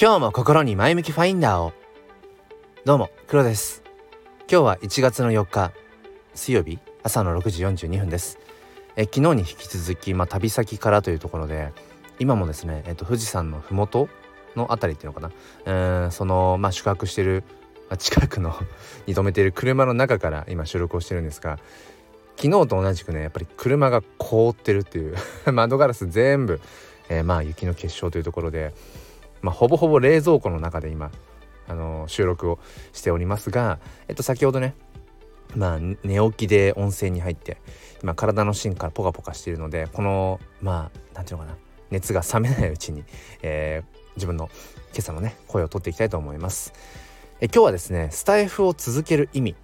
[0.00, 1.72] 今日も心に前向きファインダーを。
[2.84, 3.82] どうも黒です。
[4.48, 5.72] 今日は1月の4日
[6.36, 8.38] 水曜日朝の6時42分です。
[8.94, 11.72] え昨日に引き続きまあ、旅先からというところで
[12.20, 14.08] 今もですねえっと富士山の麓
[14.54, 15.32] の辺りっていうのか
[15.66, 16.04] な。
[16.04, 17.42] うんそのまあ宿泊してる
[17.98, 18.54] 近くの
[19.08, 21.58] に止めている車の中から今収録をしてるんですが
[22.36, 25.16] 昨日と同じくねやっぱり車が凍ってるっていう
[25.52, 26.60] 窓ガラス全部、
[27.08, 28.72] えー、まあ雪の結晶というところで、
[29.42, 31.10] まあ、ほぼほぼ冷蔵庫の中で今、
[31.66, 32.58] あの、収録を
[32.92, 34.74] しておりますが、えっと、先ほどね
[35.56, 37.58] まあ寝起きで温泉に入って
[38.02, 41.58] 今体の芯からポカポカしているのでこのまあ何て言うのかな
[41.90, 43.04] 熱が冷めないうちに、
[43.42, 44.50] えー、自分の
[44.92, 46.72] 今朝のね声を取っていきたいと思います。
[47.40, 49.54] え今日はですねスタイフを続ける意味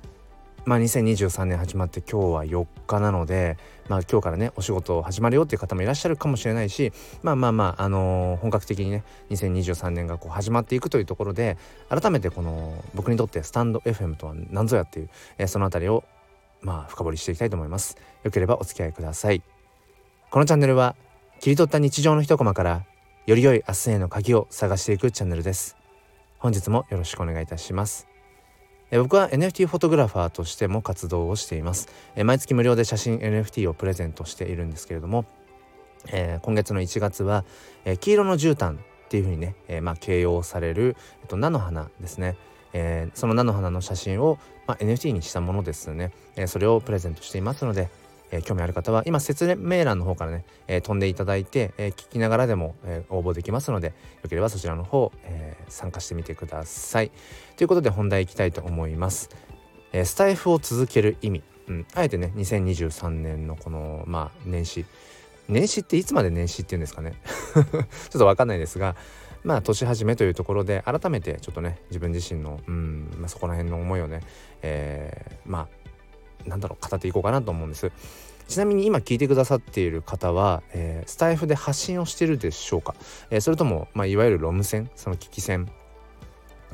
[0.66, 6.90] まあ、2023年始まって今日は4日なので、まあ、今日からねお仕事始まるよっていう方もいらっしゃるかもしれないし
[7.22, 11.58] まあまあまあ、あのー、本格的にね2023年がこう始まっていくというところで
[11.90, 16.04] 改めてこの僕にとってスタンド FM とは何ぞやっていう、えー、その辺りを
[16.62, 17.98] まあ深掘りしていきたいと思います。
[18.22, 19.42] よければお付き合いください。
[20.30, 20.96] このチャンネルは
[21.40, 22.86] 切り取った日常の一コマから
[23.26, 25.76] より良い明日への鍵を探していくチャンネルです。
[26.38, 28.13] 本日もよろしくお願いいたします。
[28.94, 31.88] え僕は NFT フォトグラファーとしても活動をしています。
[32.14, 35.24] え毎月無料で写真 NFT をプレゼントしているんですけれども、
[36.12, 37.44] えー、今月の1月は、
[37.84, 38.78] え、黄色の絨毯っ
[39.08, 42.36] ていうふうにね、え、まあ、形容される、えっと、菜の花ですね、
[42.72, 47.88] えその菜の花の写真を、まあ、NFT にしたものですね、えそれをプレゼントしていますので
[48.34, 53.88] えー、興味ある方は今説明欄の方からね、えー、飛んでいただいて、えー、聞きながらでも、え応募できますので
[54.22, 57.12] よければそちらの方、え参加してみてください。
[57.56, 59.30] ということで本題いきたいと思います。
[59.92, 64.84] えスタイフを続ける意味、うん、あえてね2023年のこのまあ年始
[65.48, 67.14] 年始っていつまで年始って言うんですかね
[67.54, 68.96] ちょっと分かんないですが
[69.44, 74.22] まあ年始めというところで改めてちょっとね自分自身のうん、まあ、そこら辺の思いをね、
[74.62, 75.83] えー、まあ
[76.46, 77.92] なんだろう語っていこうかなと思うんです。
[78.46, 82.94] ちなみに今聞いてくださっている方は、えー、スタイフで発信をしてるでしょうか、
[83.30, 84.90] えー、それとも、まあ、いわゆるロム線？
[84.96, 85.70] その聞き線？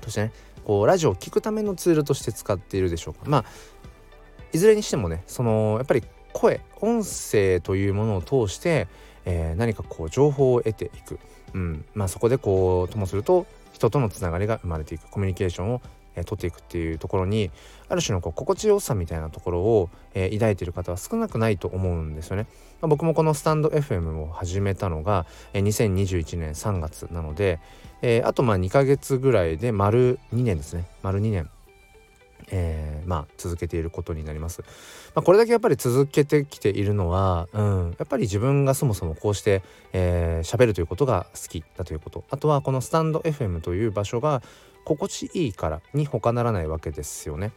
[0.01, 0.33] としてね
[0.65, 3.21] こうラジオを聞くためのツールとして使っているでしょうか？
[3.27, 3.45] まあ
[4.53, 8.89] いずれにしてもねそのやっぱり声音声というものを通して、
[9.25, 11.21] えー、何かこう情報を得ていく、
[11.55, 11.85] うん。
[11.95, 15.09] まあ、そこでこうともすると人とのつながりが生まれていく。
[15.09, 15.81] コミュニケーションを
[16.15, 17.51] えー、取っていくっていうところに
[17.89, 22.47] ある種のこう心地よさみたいなところを、えー、抱いている方は少なくないと思うんですよね。
[22.81, 27.61] まあ、僕もこのスタンド FM を始めたのが、えー、2021年3月なので、
[28.03, 31.51] えー、あとまあ2ヶ月ぐらいで丸2年ですね丸2年。
[32.51, 34.63] えー、まあ続けていることになります。
[35.15, 44.43] まあ、これだけやっぱり続けてきているのは、うん、やっぱり自分がそもそもこうして喋、えー、るということが好きだということあとはこのスタンド FM という場所が
[44.85, 47.53] 心地いいからに他ならないわけですよね。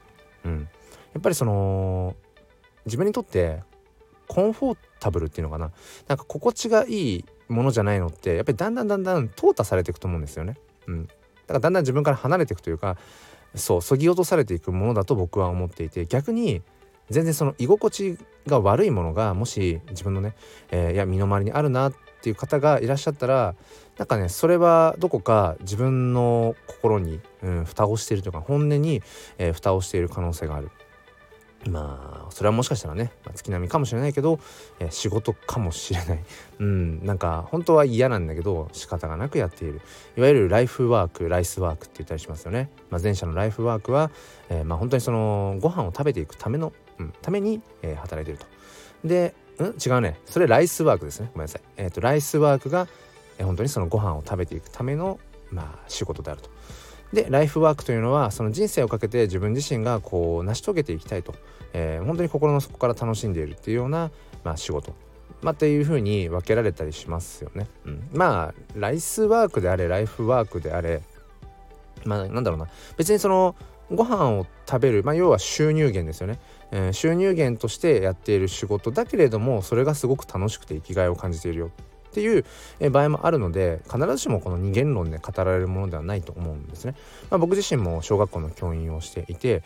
[0.46, 0.68] うん、
[1.14, 2.16] やっぱりその
[2.86, 3.64] 自分にとって
[4.28, 5.72] コンフォータブルっていうのかな
[6.08, 10.58] なんか心地がいいものじゃないのってやっぱりだんだんだんだん淘汰されていくと思うんですよね。
[10.88, 11.14] うん、だ
[11.48, 12.98] からだんだん自分から離れていくというか
[13.56, 16.62] そうそぎ落とされていくものだと僕は思っていて逆に
[17.10, 18.18] 全然その居心地
[18.48, 20.36] が悪いものがもし自分のね、
[20.72, 23.56] えー、いや身の回りにあるなっていう方がいらっしゃったら
[23.98, 29.02] なんかねそれはどこか自分の心に、うん、蓋をしているというか本音に、
[29.38, 30.72] えー、蓋をしている可能性がある。
[31.70, 34.40] まあそれはもしかしたらね、まあ、月並みかもしれないけど、
[34.80, 36.24] えー、仕事かもしれない。
[36.60, 39.82] うんなんか本当は嫌なんだけど仕方がなくやっている。
[40.18, 44.12] いわゆるライフワークライスワークって言ったりしますよね、まあ、前者のライフワークは、
[44.50, 49.08] えー、まあ本当にそのご飯を食べていくための、うん、ために、えー、働いていると。
[49.08, 50.20] でうん違うね。
[50.26, 51.30] それライスワークですね。
[51.34, 51.62] ごめんなさい。
[51.78, 52.88] えっ、とライスワークが
[53.38, 55.20] え本当にそのご飯を食べていくための、
[55.52, 56.50] まあ、仕事であると。
[57.14, 61.36] でライフワークというのはその人生をかけて自分自身がこう成し遂げていきたいと、
[61.74, 64.12] えー、本当に心の底から楽しんでいるっていうような、
[64.44, 64.96] まあ、仕事、
[65.44, 67.68] まあ、っていうふうに分けられたりしますよね。
[67.86, 71.04] うん、まあライスワークであれライフワークであれ
[72.04, 72.68] まあなんだろうな。
[72.98, 73.56] 別にその
[73.92, 76.40] ご飯を食べる、まあ、要は収入源ですよね、
[76.72, 81.72] えー、収入源としてやっている仕事だけれどもそれがすごく楽しくて生きがいを感じているよ。
[82.14, 86.94] っていう場合もあるので必ずしもこの二元論で語られるものではないと思うんですね。
[87.32, 89.64] まあ、僕自身も小学校の教員をしていて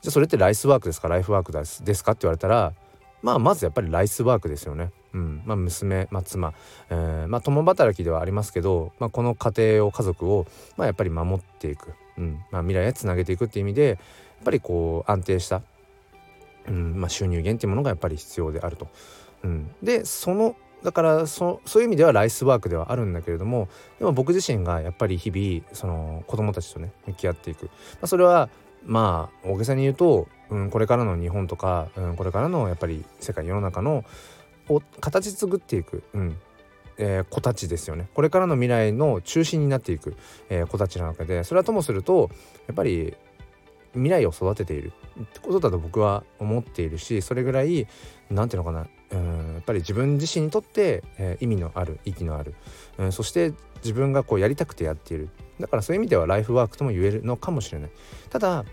[0.00, 1.08] じゃあそれってライスワークですか？
[1.08, 2.12] ライフワークですですか？
[2.12, 2.72] って言われたら
[3.20, 4.90] まあまずやっぱりライスワークですよね。
[5.14, 5.42] うん。
[5.44, 6.54] まあ、娘、まあ、妻、
[6.88, 10.46] えー、まあ、共働きではありますけど、まあ、この家庭を家族を、
[10.78, 12.42] まあ、やっぱり守っていく、うん。
[12.50, 13.98] まあ、未来へつなげていくっていう意味でやっ
[14.42, 15.60] ぱりこう安定した、
[16.66, 16.98] うん。
[16.98, 18.88] まあ、収入源っていうものがやっぱり必要であると。
[19.44, 23.68] うん、でそのだからそそういう意味ではライスワークではあるんだけれども
[23.98, 27.70] でも僕自身がやっぱり日々その子供たちとね向き合っていく、ま
[28.02, 28.48] あ、それは
[28.84, 34.04] まあ大げさに言うと、うん、これからの日本とか、うん、これからのやっぱり世界世の中の
[34.68, 36.36] を形作っていく、うん。
[36.98, 38.08] えー、子たちですよね。
[38.14, 40.14] これからの未来の中心になっていく、
[40.50, 41.42] えー、子たちなわけで。
[41.42, 42.30] それはともすると
[42.66, 43.16] やっぱり
[43.94, 47.86] 未来を育てているってことだと僕は思っているしそれぐらい
[48.30, 48.86] 何ていうのかな。
[49.12, 52.54] うんっぱり自分自身にとって、えー、意味のある意義のある、
[52.98, 55.30] うん、そして自分がこうやりたくてやっている。
[55.60, 57.90] だからそういう意味ではライフワークとも言えるのかもしれない。
[58.30, 58.64] ただ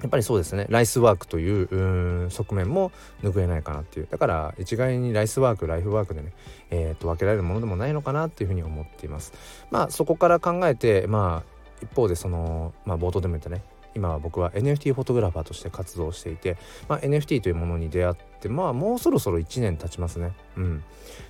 [0.00, 0.66] やっぱりそうですね。
[0.68, 2.92] ライスワークという側面も
[3.22, 4.08] 拭えないかなっていう。
[4.08, 6.32] だから一概にライスワークライフワークでね、
[6.70, 9.32] えー、と分けられるものでもないのかなっていうふうに思っています。
[9.70, 13.62] まあそこから考えてまあ一方でその、まあ、冒頭でも言ったね
[13.98, 16.56] 今は僕は NFT フォトグラファーとして活動していて、
[16.88, 20.32] まあ、NFT というものに出会ってまあもうそろそろ1年経ちますね。
[20.56, 20.84] うん、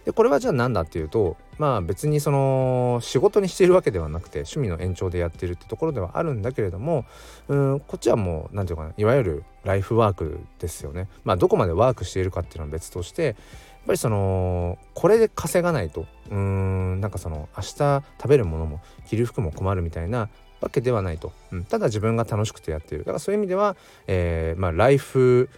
[0.04, 7.06] でこれはじゃあ何だっていうとまあ別にその仕事にしているわけではなくて趣味の延長でやってるってところではあるんだけれども
[7.48, 11.08] うんこっちはもう何て言うかないわゆるライフワークですよね。
[11.24, 13.36] まあどこまでワークしているかっていうのは別として
[13.82, 20.28] っぱりそのこれで稼がないとうーんなんかその明日食べるものも着る服も困るみたいな
[20.60, 23.04] わけではないと、うん、ただ自分が楽しくてやっている。
[23.04, 23.76] だからそういう意味では、
[24.06, 25.48] えー、まあライフ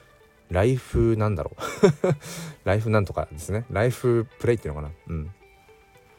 [0.51, 2.07] ライフなんだろう。
[2.69, 3.65] ライフなんとかですね。
[3.71, 4.93] ライフプレイっていうのかな。
[5.09, 5.31] うん。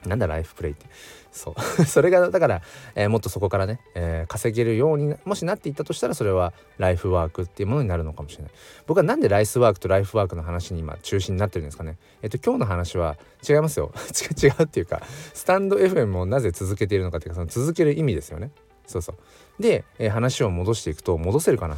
[0.06, 0.86] なんだライフプレイって。
[1.32, 1.86] そう。
[1.86, 2.62] それがだから、
[2.96, 8.52] えー、もっとそこからね、えー、稼げるようにもしなっていったとしたらそれはライフワークっていうものになるのかもしれない。
[8.88, 11.98] 僕はなんでライスワークとライフワークの話に今中心になってるんですかね。
[12.22, 13.18] えっと今日の話は
[13.48, 13.92] 違いますよ。
[14.42, 15.02] 違うっていうか
[15.34, 18.52] スタンド FM をなぜ続けているのかっていうかその続ける意味ですよね。
[18.88, 19.62] そうそう。
[19.62, 21.78] で、えー、話を戻していくと戻せるかな。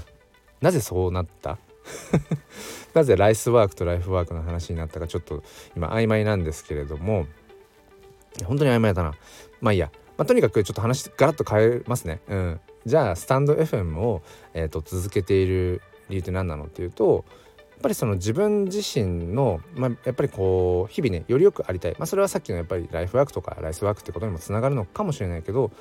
[0.61, 1.57] なぜそうなった？
[2.93, 5.43] なぜライスワークとライフワークの話になったかちょっと
[5.75, 7.27] 今曖昧なんですけれども
[8.45, 9.13] 本当に曖昧だな。
[9.61, 12.21] まあいいや、まあ、とにかくちょっと話ガラッと変えますね。
[12.27, 12.59] うん。
[12.85, 14.21] じゃあスタンド FM を、
[14.53, 17.25] えーと、続けている理由って何なのっていうと
[17.71, 25.71] やっぱりその自分自身の、まあ、やっぱりこう日々ねよりよくありたい、まあ、それはさっきのやっぱりライフワークとかライスワークってことにもつながるのかもしれないけど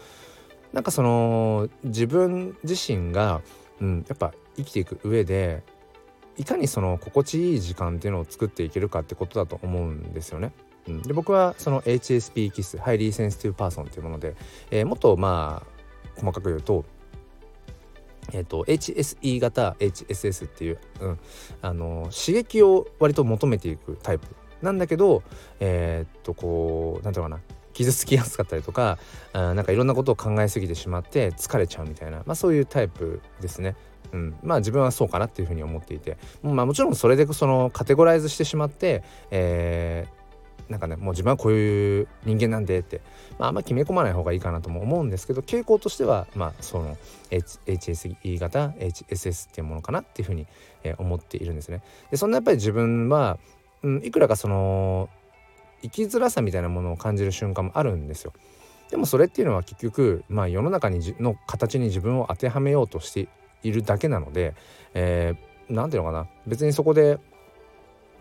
[0.73, 3.43] なんかその自分自身が、
[3.81, 5.63] うん、やっぱ生きていく上で
[6.39, 10.53] いかにその心地いい時間っていうのを作っていけるかってことだと思うんですよね。
[10.89, 14.35] うん、で僕はその HSP キスハイリーセンシティブパーソンっていうもので、
[14.71, 16.85] えー、もっとまあ細かく言うと
[18.33, 21.19] えーと、HSE 型 HSS っていう、うん、
[21.61, 24.29] あの刺激を割と求めていくタイプ。
[24.63, 25.25] なんだけど
[25.59, 27.55] えっ、とこう何て言うのかな。
[27.73, 28.99] 傷つきやすかったりとか
[29.33, 33.77] あなんかいろんなことを考えすぎてしまって疲れちゃうみたいな、まあ、そういうタイプですね。
[34.13, 40.22] うん、まあ自分はそうかなっていうふうに思っていて、まあ、もちろんそれでそのカテゴライズしてしまって、えー、
[40.73, 43.01] なんかねもう自分はこういう人間なんでって、
[43.39, 46.97] まあ、あんま決め込まない方がいいかなとも思うんですけど傾向としてはまあその、
[47.31, 50.47] HSE 型 HSS っていうものかなっていうふうに、
[50.83, 51.83] えー、思っているんですね。
[52.11, 53.39] でそんなやっぱり自分は、
[53.83, 55.09] うん、いくらかその
[55.83, 58.33] 生きづらさみたいなものを感じる瞬間もあるんですよ。
[58.91, 63.29] でもそれっていうのは結局、まあ、世の中にの形に自分を当てはめようとして
[63.63, 64.55] いるだけなので
[64.95, 67.19] 何、えー、ていうのかな別にそこで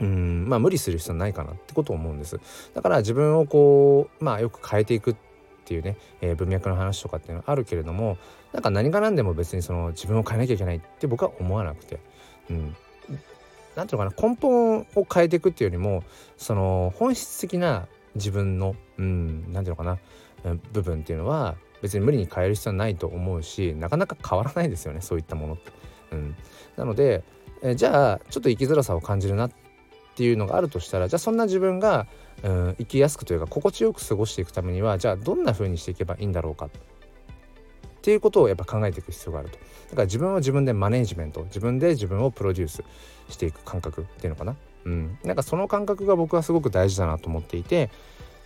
[0.02, 2.40] うんまあ無理する必要ないかなってことを思うんです。
[2.74, 5.16] だから自分をこうまあよく変えていくっ
[5.64, 8.18] ていうね、えー、文脈の話とかっていうのはあるけれども
[8.52, 12.00] なんか何が何でも別にその自分を変えなきゃいけないって僕は思わなくて、
[12.50, 12.76] うん、
[13.76, 16.04] 何ていうのかな根本を変えていくっていうよりも
[16.36, 20.00] その本質的な自分のうん何ていうのかな
[20.74, 25.72] 部分っていうのは別に無理に変える必要はないと思うしなかなか変わらないですよねそういったものって。
[26.12, 26.36] うん、
[26.76, 27.24] なので
[27.64, 29.52] えじゃあちょっと生きづらさを感じるなっ
[30.22, 32.06] ていうのがあるとしたらじゃあそんな自分が、
[32.44, 36.70] うん、生きやすくというか心地よく過ごしていくためにはじゃあどんな風にしていけばいいんだろうかっ
[38.04, 39.58] ていうことをやっぱ考えていく必要があると。
[39.58, 42.84] だから自分は自分でマネージメント自分で自分をプロデュース
[43.30, 44.56] していく感覚っていうのかな。
[44.86, 47.90] うん、なんかその感覚が僕はすごく大事だなと思っていて、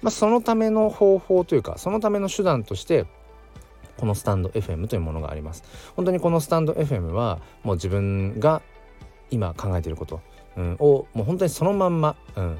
[0.01, 3.05] まあ、そのための方法というかそのための手段として
[3.97, 5.63] このスタンド FM というものがあります。
[5.97, 8.61] 本当にこのスタンド FM はもう自分が
[9.31, 10.21] 今考えていること、
[10.57, 12.57] うん、をもう本当にそのまんま、うん、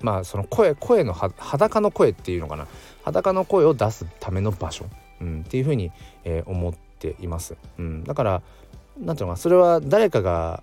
[0.00, 2.66] まあその声声の裸の声っていうのかな。
[3.04, 4.86] 裸の声を出すための場所、
[5.20, 5.90] うん、っていうふうに、
[6.24, 7.56] えー、思っています。
[7.78, 8.42] うん、だから
[9.00, 10.62] なんていうのかそれは誰かが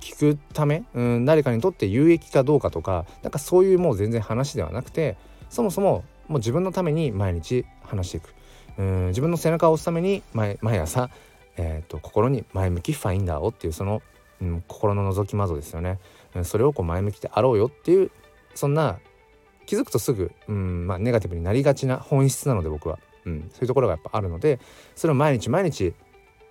[0.00, 5.16] 聞くため、うん、誰かにとって有益かどうかとかなんかそういうもう全然話ではなくて
[5.50, 8.34] そもそももう自分のために毎日話していく、
[8.78, 11.10] うん、自分の背中を押すために毎朝、
[11.56, 14.02] えーと、心に前向きファインダーをっていうその、
[14.40, 15.98] うん、心の覗き窓ですよね、
[16.34, 18.10] うん、それをこう前向きであろうよっていう
[18.54, 18.98] そんな
[19.66, 24.60] 気づくとすぐ、うんまあ、ネガティブになりがちな本質なので僕は、うん、そういうところがやっぱあるので
[24.96, 25.94] それを毎日毎日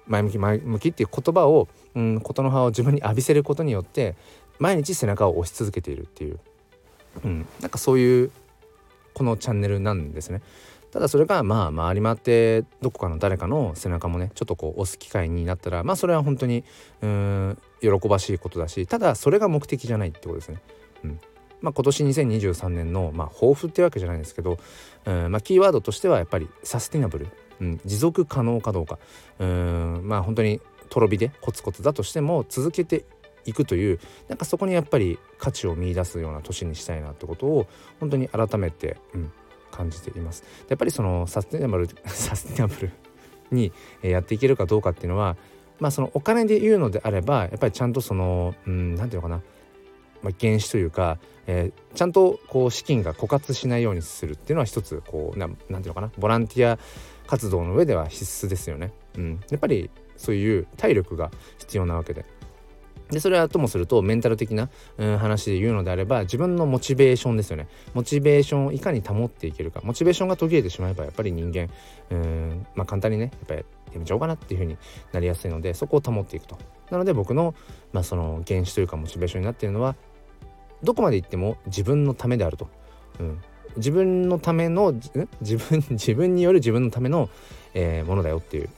[0.06, 4.16] 前向き前向きっていう言葉を、うん、ことの葉を自分に浴びせることによって
[4.60, 6.40] 毎日背中を押し続けているっていう、
[7.24, 8.32] うん、なんかそういう
[9.14, 10.42] このチャンネルなんですね。
[10.98, 16.64] ただそれがまあ回り回ってどこかの誰かの背中もねちょっとこう押す機会になったらまあそれは本当に
[17.04, 20.60] うん喜ばしいことだしただそれが目的じゃないってことですね。
[21.04, 21.20] うん。
[21.62, 24.58] まあ、今年2023年の、まあ、抱負ってわけじゃないんですけど、
[25.06, 27.28] うんまあ、キーワードとしてはやっぱりサスティナブル、
[27.62, 28.98] うん、持続可能かどうか。
[29.38, 30.02] うん。
[30.04, 33.06] まあ本当にとろ火でコツコツだとしても続けて
[33.46, 34.00] いくという
[34.30, 37.68] なんかそこにやっぱり価値を見いだすような年にしたいなってことを
[38.00, 39.32] 本当に改めて、うん、
[39.78, 40.44] 感じています。
[40.70, 42.92] やっぱりそのサステナブルサステナブル
[43.52, 45.38] にやっていけるかどうかっていうのは
[45.80, 49.42] まあそのお金で言うのであればやっぱりちゃんとそのうん何て言うのかな
[50.24, 56.80] まあ、原資というか、えー、ちゃんとこう資金が枯渇しないようにするっていうのは一つこうななんていうのかなボランティア
[57.28, 58.94] 活動の上では必須ですよね。
[59.18, 62.26] うん、やっぱりそういう体力が必要なわけで。
[63.12, 67.68] でそれはともするとメンタル的な、うん、話で言うのであれば自分のモチベーションですよね。
[67.94, 69.82] モチベーションをいかに保っていけるか。
[69.84, 71.70] モチベーションが途切れてしまえばやっぱり人間
[72.10, 74.78] うんまあ簡単にねやっぱりやめちゃおうかなっていう風に
[75.14, 76.58] なりやすいのでそこを保っていくと。
[76.92, 77.54] なので僕の,、
[77.92, 79.96] まあその原資というかモチベーションになっているのは
[80.84, 82.70] どこまで行っても自分のためであると、
[83.20, 83.42] うん、
[83.78, 84.94] 自分のための
[85.42, 87.30] 自分自分による自分のための、
[87.74, 88.70] えー、ものだよっていう、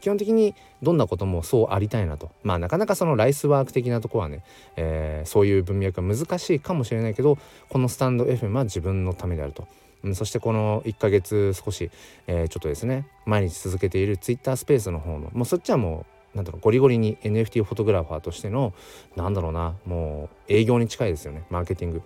[0.00, 2.30] 基本的にどんなこともそうありたいなと。
[2.42, 4.42] まあなかなかそのライスワーク的なとこはね、
[4.76, 7.38] えー、そういう文脈が難しいかもしれないけど
[7.68, 9.66] このスタンド FM は自分のためであると。
[10.02, 11.90] うん、そしてこの1ヶ月少し、
[12.26, 18.72] えー、ちょっとですね毎日続けている Twitter スペースの方のもうそっちはもうなんだろうゴリゴリに NFT フォトグラファーとしての
[19.16, 22.02] なんだろうなもう営業に近いですよねマーケティング。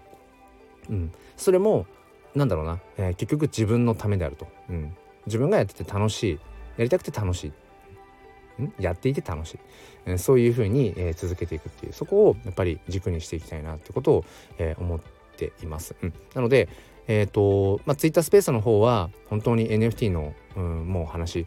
[0.90, 1.86] うん、それも
[2.34, 4.96] なんだろうな、えー、結局自分のためであると、うん、
[5.26, 6.40] 自分がやってて楽しい
[6.76, 7.52] やりたくて楽しい。
[8.78, 9.58] やっていて楽しい、
[10.06, 14.24] え、そういうふうに、えー、続けていくっていうそこをやっぱり軸にしていきたいなってことを、
[14.58, 15.00] えー、思っ
[15.36, 15.94] ています。
[16.02, 16.68] うん、なので
[17.06, 21.46] えっ、ー、とまあ Twitter スペースの方は本当に NFT の、うん、もう話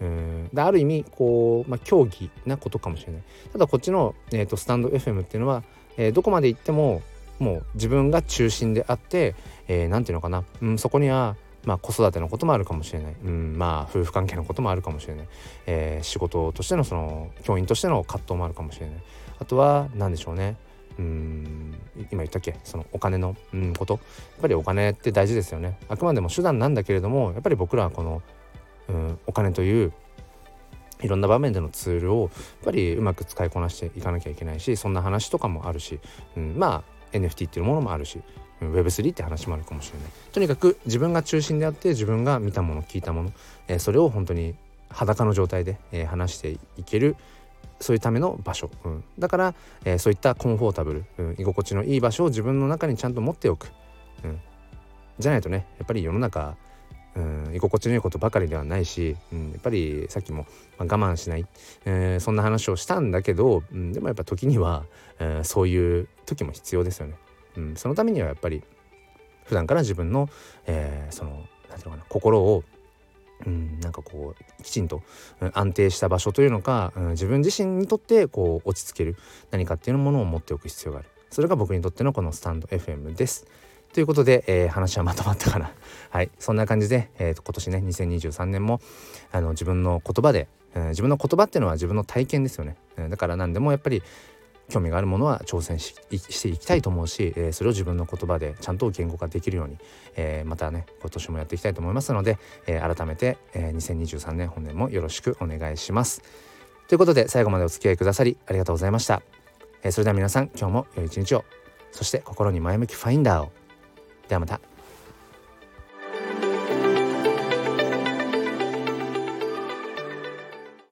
[0.00, 3.22] うんである意味こう、まあ、競技なことかもしれない。
[3.52, 5.62] ただこっちの、えーと、スタンド FM っていうのは、
[5.96, 7.02] えー、どこまで行っても
[7.38, 9.34] もう自分が中心であって
[9.68, 11.36] 何、えー、て言うのかな、うん、そこには
[11.68, 15.28] まあ、子育てのこともあるかもしれない、うん、まあ夫婦関係のこともあるかもしれない、
[15.66, 18.96] えー、仕事としてのその教員としての葛藤もあるかもしれない。
[19.38, 20.56] あとは何でしょうね。
[20.98, 21.74] うん
[22.10, 22.58] 今言ったっけ？
[22.64, 23.94] そのお金の、うん、こと。
[23.94, 24.02] やっ
[24.40, 25.78] ぱりお金って大事ですよね。
[25.88, 28.22] あくまでも手段なんだけれどもやっぱり僕らはこの
[28.88, 29.92] うん、お金という
[31.02, 32.30] いろんな場面でのツールをやっ
[32.64, 36.00] ぱりうまく使いこなしていかなきゃいけないしそんな話とかもあるし、
[36.38, 36.82] うん、ま
[37.12, 38.18] あ NFT っていうものもあるし
[38.60, 40.10] Web3 って話もあるかもしれない。
[40.32, 43.32] とにかく自分が中心であって自分が見たもの聞いたもの、
[43.68, 44.54] えー、それを本当に
[44.90, 47.16] 裸の状態で、えー、話していける
[47.80, 53.70] そういうための場所、うん、だから、えー、そういったコンフォータブル、うん、居心地のいい場所を自分の中にちゃんと持っておく、
[54.24, 54.40] うん、
[55.18, 56.56] じゃないとねやっぱり世の中
[57.16, 60.46] うん、居心地のいいことばかりではないし、うん、やっぱりさっきも、
[60.78, 61.46] まあ、我慢しない、
[61.84, 64.84] えー、そんな話をしたんだけど、うん、でもやっぱ時には、
[65.18, 67.14] えー、そういう時も必要ですよね。
[67.58, 68.62] うん、そのためにはやっぱり
[69.44, 70.28] 普段から自分の、
[70.66, 71.30] えー、その
[71.68, 72.64] 何て言うのかな心を
[73.46, 75.00] うん、なんかこうきちんと、
[75.52, 79.16] 安定した場所というのか、うん、自分自身にとってこう落ち着ける
[79.52, 83.46] 何かっていうものを持っておく必要があるそれが僕にとってのこのスタンド FM です。
[83.92, 85.72] ということで、えー、話はまとまったかな。
[86.10, 86.30] はい。
[86.38, 88.80] そんな感じで、えー、今年ね、2023年も、
[89.32, 92.76] あの、自分の言葉で、えー、自分の言葉っていうのは自分の体験ですよね。
[92.96, 94.02] えー、だから何でもやっぱり、
[94.68, 95.94] 興味があるものは挑戦し
[96.30, 99.78] していきたいと思うし、えー、それを自分の言葉でちゃんと言語化できるように、
[100.16, 106.22] えー、またね今年もやっていきたいと思いますので、えー、改めて、えー、2023年本年もよろしくお願いします。
[106.88, 109.22] ということで最後までお付き合いくださりありがとうございました。
[109.82, 111.44] え、それでは皆さん今日も良い一日を
[111.92, 113.52] そして心に前向きファインダーを
[114.28, 114.60] ではまた。